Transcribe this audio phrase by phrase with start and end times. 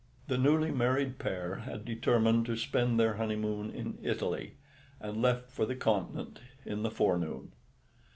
[0.29, 4.55] The newly married pair had determined to spend their honeymoon in Italy,
[4.99, 7.51] and left for the Continent in the forenoon.